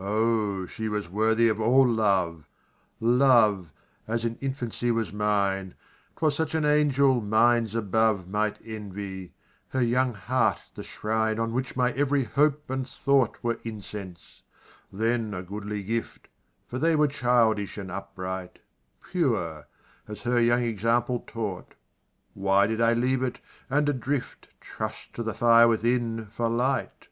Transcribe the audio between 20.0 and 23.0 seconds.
as her young example taught: Why did I